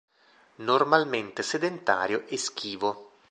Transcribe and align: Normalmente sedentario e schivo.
Normalmente 0.65 1.43
sedentario 1.43 2.25
e 2.25 2.35
schivo. 2.35 3.11